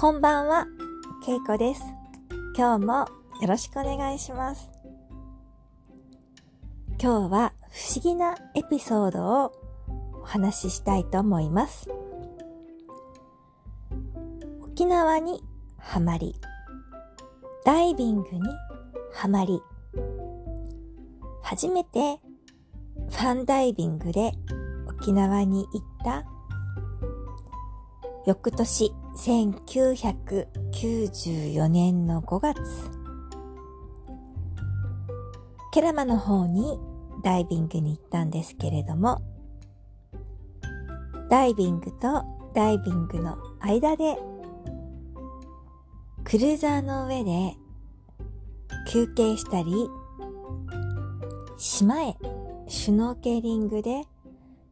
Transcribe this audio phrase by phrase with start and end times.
[0.00, 0.68] こんばんは、
[1.26, 1.82] けいこです。
[2.56, 3.08] 今日も
[3.42, 4.70] よろしくお願いします。
[7.02, 9.52] 今日は不思議なエピソードを
[10.22, 11.90] お話ししたいと思います。
[14.62, 15.42] 沖縄に
[15.78, 16.36] ハマり、
[17.64, 18.40] ダイビングに
[19.12, 19.60] ハマり、
[21.42, 22.20] 初めて
[23.10, 24.30] ファンダイビングで
[24.86, 26.24] 沖縄に行った
[28.26, 32.62] 翌年1994年の5月。
[35.72, 36.78] ケラマの方に
[37.24, 39.20] ダイビングに行ったんですけれども
[41.28, 42.22] ダイビングと
[42.54, 44.16] ダイビングの間で
[46.22, 47.56] クルーザーの上で
[48.88, 49.88] 休憩したり
[51.56, 52.16] 島へ
[52.68, 54.04] シュノーケリングで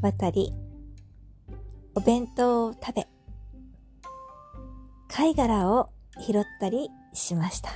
[0.00, 0.54] 渡り
[1.94, 3.06] お弁当を食べ
[5.12, 7.70] 貝殻を拾ったりしました。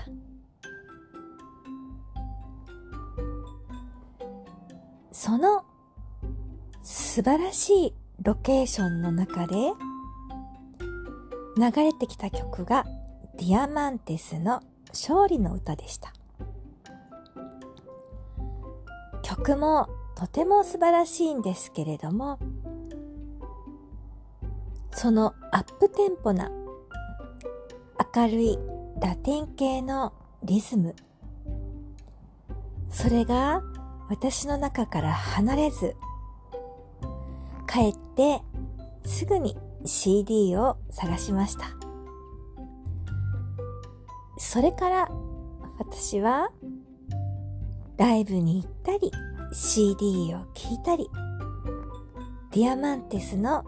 [5.10, 5.64] その
[6.82, 9.54] 素晴らしいロケーションの中で
[11.56, 12.84] 流れてきた曲が
[13.38, 14.60] ディアマンテスの
[14.90, 16.12] 勝利の歌でした。
[19.22, 22.38] 曲もとても素晴らしいんですけれども、
[24.92, 26.50] そのアップテンポな
[28.16, 28.58] 明るい
[29.00, 30.12] ラテン系の
[30.44, 30.94] リズム。
[32.88, 33.60] それが
[34.08, 35.96] 私の中から離れず、
[37.66, 38.40] 帰って
[39.04, 41.64] すぐに CD を探しました。
[44.38, 45.08] それから
[45.78, 46.52] 私は
[47.96, 49.10] ライブに行ったり
[49.52, 51.08] CD を聴いたり
[52.52, 53.64] ディアマンテスの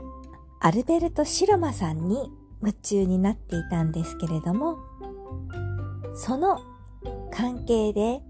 [0.60, 2.30] アルベルト・シロマさんに
[2.66, 4.78] 夢中になっていたんですけれども
[6.16, 6.58] その
[7.30, 8.20] 関係で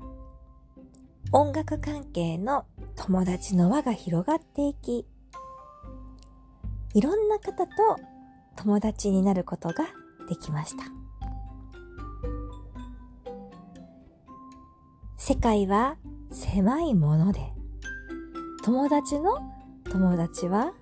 [1.32, 2.66] 音楽関係の
[2.96, 5.06] 友達の輪が広がっていき
[6.92, 7.72] いろんな方と
[8.56, 9.86] 友達になることが
[10.28, 10.84] できました。
[15.18, 15.96] 世界は
[16.30, 17.40] 狭いもので
[18.64, 19.38] 友達の
[19.90, 20.72] 友達は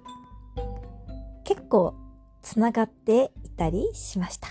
[1.44, 1.94] 結構
[2.42, 4.48] つながっていたりしました。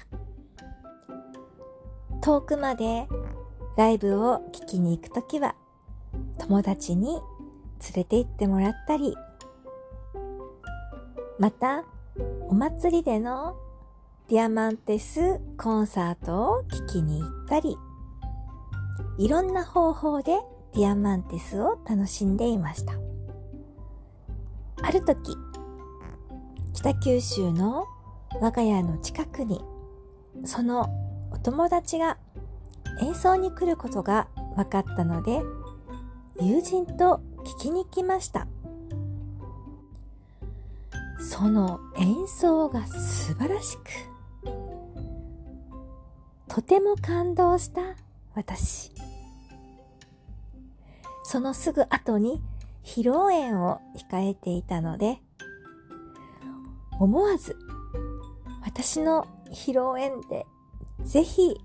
[2.22, 3.06] 遠くまで
[3.76, 5.56] ライブを聴きに行くときは
[6.38, 7.22] 友達に連
[7.98, 9.14] れて行ってもらったり
[11.38, 11.84] また
[12.48, 13.58] お祭りでの
[14.30, 17.76] ディアマンテスコンサートを聴きに行ったり
[19.18, 20.38] いろんな方法で
[20.76, 22.94] ディアマンテスを楽しんでいました。
[24.82, 25.36] ある時
[26.74, 27.86] 北九州の
[28.42, 29.62] 我が家の近くに
[30.46, 30.90] その
[31.32, 32.18] お友達が
[33.02, 35.42] 演奏に来ることが分かったので
[36.42, 37.22] 友人と
[37.58, 38.48] 聞きに来ました。
[41.20, 43.82] その演奏が素晴らしく
[46.48, 47.82] とても感動した
[48.36, 48.92] 私。
[51.24, 52.44] そのすぐ後に
[52.84, 53.80] 披露宴を
[54.12, 55.20] 控えていたので
[57.00, 57.58] 思わず
[58.76, 60.46] 私の披露宴で
[61.04, 61.56] ぜひ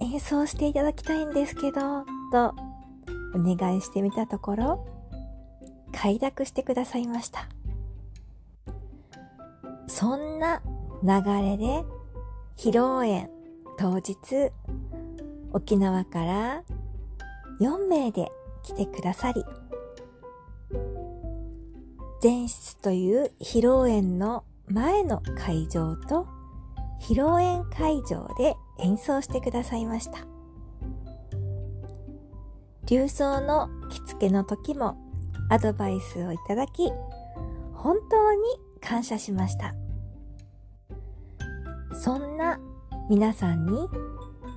[0.00, 2.54] 演奏していただきたいんですけどと
[3.34, 4.86] お願いしてみたところ
[5.92, 7.48] 快諾してくださいました。
[9.86, 10.62] そんな
[11.02, 11.10] 流
[11.42, 11.84] れで
[12.56, 13.30] 披露宴
[13.78, 14.50] 当日
[15.52, 16.62] 沖縄から
[17.60, 19.44] 4名で来てくださり
[22.22, 26.26] 前室という披露宴の前の会場と
[27.00, 30.26] 披露宴会場で演奏してくださいました。
[32.86, 34.96] 流奏の着付けの時も
[35.50, 36.90] アドバイスをいただき
[37.72, 38.40] 本当に
[38.80, 39.74] 感謝しました。
[41.94, 42.60] そんな
[43.08, 43.88] 皆さんに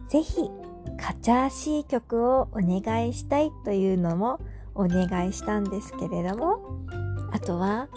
[0.09, 0.49] ぜひ
[0.97, 4.39] カチャーシー曲をお願いしたいというのも
[4.73, 6.85] お願いしたんですけれども
[7.31, 7.87] あとは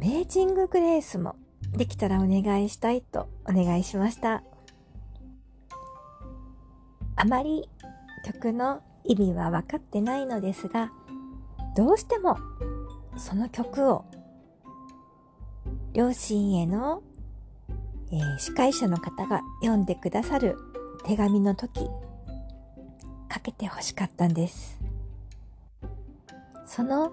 [0.00, 1.36] メージンググレースも
[1.72, 4.42] できたらお願いしたいとお願いしました。
[7.16, 7.68] あまり
[8.24, 10.92] 曲の意味は分かってないのですが
[11.76, 12.36] どうしても
[13.16, 14.04] その曲を
[15.94, 17.02] 両親への、
[18.12, 20.58] えー、司会者の方が読んでくださる
[21.06, 21.88] 手紙の時
[23.28, 24.78] かけて欲しかったんです。
[26.66, 27.12] その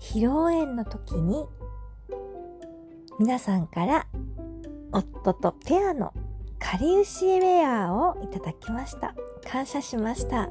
[0.00, 1.46] 披露宴の時に
[3.18, 4.06] 皆さんから
[4.92, 6.12] 夫とペアの
[6.58, 9.14] かりゆしウェアをいただきました。
[9.50, 10.50] 感謝しました。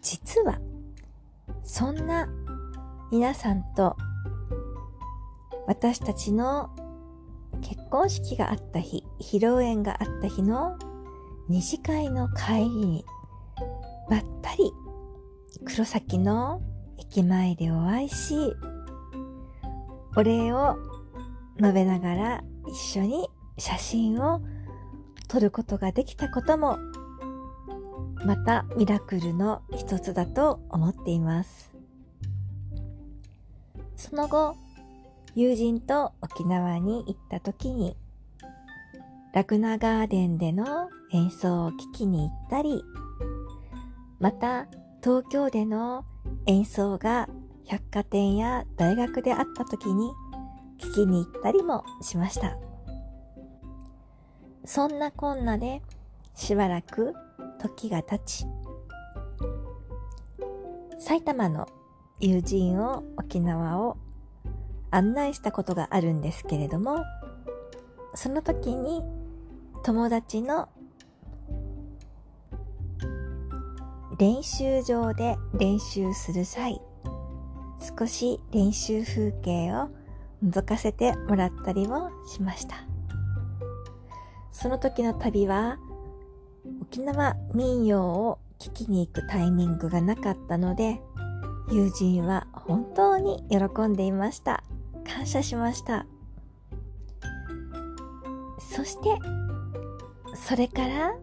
[0.00, 0.58] 実は、
[1.62, 2.28] そんな
[3.12, 3.96] 皆さんと
[5.66, 6.70] 私たちの
[7.60, 10.76] 結婚式があった日、披露宴があった日の
[11.48, 13.04] 二次会の帰りに
[14.10, 14.72] ばったり
[15.64, 16.60] 黒崎の
[16.98, 18.34] 駅前でお会いし、
[20.14, 20.76] お礼を
[21.58, 23.28] 述べながら一緒に
[23.58, 24.42] 写真を
[25.28, 26.78] 撮ることができたことも、
[28.26, 31.72] またミラクルの一つだと思っています。
[33.96, 34.54] その後、
[35.34, 37.96] 友人と沖縄に行った時に、
[39.32, 42.84] ラグナガーデンでの演奏を聴きに行ったり、
[44.20, 44.66] また
[45.02, 46.04] 東京での
[46.46, 47.28] 演奏が
[47.66, 50.12] 百貨店や大学であった時に
[50.78, 52.56] 聞きに行ったりもしました。
[54.64, 55.82] そんなこんなで
[56.34, 57.14] しばらく
[57.60, 58.46] 時が経ち、
[60.98, 61.66] 埼玉の
[62.20, 63.96] 友人を沖縄を
[64.90, 67.02] 案内したことがあるんですけれども、
[68.14, 69.02] その時に
[69.82, 70.68] 友達の
[74.18, 76.80] 練習場で練習する際、
[77.82, 79.90] 少し練習風景を
[80.44, 82.76] 覗かせてもらったりもしました。
[84.52, 85.78] その時の旅は
[86.80, 91.00] 沖縄民謡を聞きに行くタイミングがなかったので、
[91.70, 94.62] 友人は本当に喜んでいました。
[95.04, 96.06] 感謝しました。
[98.58, 99.18] そして、
[100.34, 101.14] それから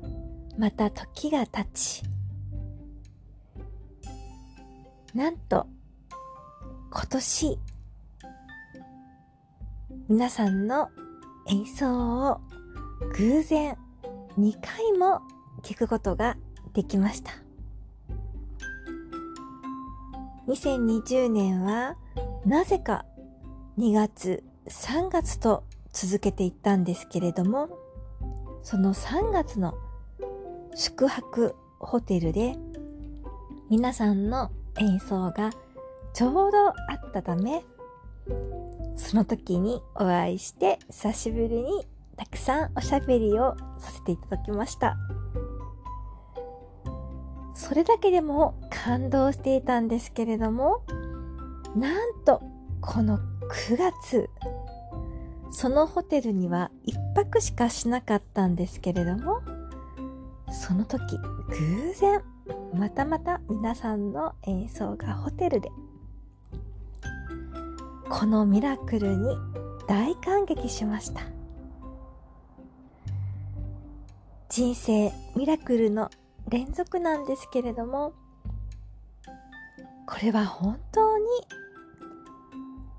[0.57, 2.03] また時が経ち、
[5.13, 5.65] なんと、
[6.91, 7.59] 今年、
[10.07, 10.89] 皆さんの
[11.47, 12.41] 演奏を
[13.15, 13.77] 偶然
[14.39, 15.21] 2回も
[15.61, 16.35] 聞くことが
[16.73, 17.31] できました。
[20.47, 21.95] 2020年は
[22.43, 23.05] なぜか
[23.77, 25.63] 2月、3月と
[25.93, 27.69] 続けていったんですけれども、
[28.63, 29.75] その3月の
[30.73, 32.57] 宿泊ホテルで
[33.69, 34.49] 皆さんの
[34.79, 35.51] 演奏が
[36.13, 36.73] ちょうどあ
[37.07, 37.63] ったため、
[38.95, 44.97] その時にお会いして久しぶりにたくさんおしゃべりをさせていただきました。
[47.53, 50.83] それだけでも感動していたんですけれども、
[51.75, 52.41] なんと
[52.81, 53.19] この
[53.67, 54.29] 9月、
[55.51, 59.41] そのホテルには一泊しかしなかったんですけれども、
[60.51, 62.21] その時、偶然、
[62.73, 65.69] またまた皆さんの演奏がホテルで、
[68.09, 69.37] このミラクルに
[69.87, 71.21] 大感激しました。
[74.49, 76.09] 人生ミラクルの
[76.49, 78.13] 連続なんですけれども、
[80.07, 81.25] これは本当に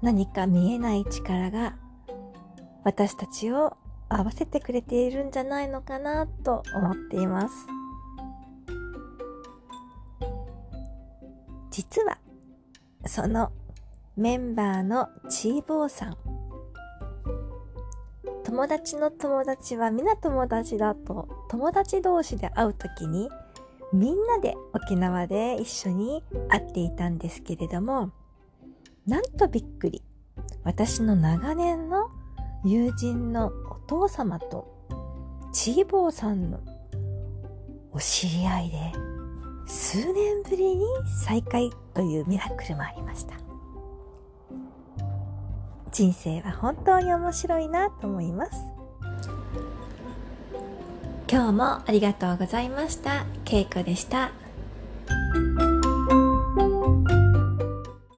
[0.00, 1.74] 何か見えない力が
[2.84, 3.76] 私たちを
[4.08, 7.54] 合わせてくれているんじゃないのかなと思っています。
[11.70, 12.18] 実は、
[13.06, 13.52] その
[14.20, 16.16] メンバーのチーボーさん。
[18.44, 23.30] 友達の友達は皆友達だと友達同士で会う時に
[23.94, 28.10] みんなで沖縄で一緒に会っていたんですけれども
[29.06, 30.02] なんとびっくり。
[30.64, 32.10] 私の長年の
[32.62, 34.86] 友人のお父様と
[35.54, 36.60] チーボーさんの
[37.90, 38.92] お知り合いで
[39.66, 40.84] 数年ぶりに
[41.24, 43.49] 再会というミラクルもありました。
[45.92, 48.52] 人生は本当に面白いなと思います。
[51.30, 53.24] 今日もありがとうございました。
[53.44, 54.32] けいこでした。